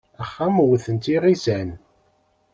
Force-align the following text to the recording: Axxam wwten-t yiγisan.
Axxam 0.23 0.55
wwten-t 0.63 1.05
yiγisan. 1.11 1.69